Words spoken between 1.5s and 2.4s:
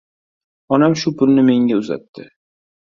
menga uzatdi.